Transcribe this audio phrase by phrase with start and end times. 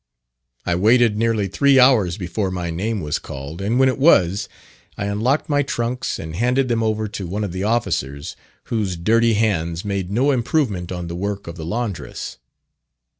[0.65, 4.49] I waited nearly three hours before my name was called, and when it was,
[4.97, 9.35] I unlocked my trunks and handed them over to one of the officers, whose dirty
[9.35, 12.39] hands made no improvement on the work of the laundress.